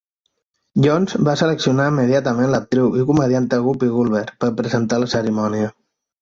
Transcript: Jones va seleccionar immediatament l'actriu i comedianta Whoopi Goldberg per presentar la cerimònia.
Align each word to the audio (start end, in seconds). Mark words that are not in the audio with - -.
Jones 0.85 1.11
va 1.27 1.35
seleccionar 1.41 1.85
immediatament 1.93 2.49
l'actriu 2.53 2.87
i 3.03 3.05
comedianta 3.11 3.61
Whoopi 3.67 3.91
Goldberg 3.99 4.35
per 4.45 4.51
presentar 4.63 5.01
la 5.05 5.13
cerimònia. 5.15 5.71